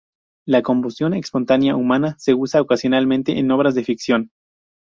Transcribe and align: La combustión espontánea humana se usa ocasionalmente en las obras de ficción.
La 0.47 0.63
combustión 0.63 1.13
espontánea 1.13 1.75
humana 1.75 2.15
se 2.17 2.33
usa 2.33 2.59
ocasionalmente 2.59 3.37
en 3.37 3.47
las 3.49 3.55
obras 3.55 3.75
de 3.75 3.83
ficción. 3.83 4.31